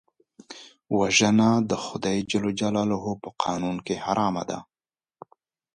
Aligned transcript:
وژنه 0.97 1.49
د 1.69 1.71
خدای 1.85 2.19
په 3.21 3.29
قانون 3.41 3.77
کې 3.85 3.95
حرام 4.05 4.35
ده 4.49 4.57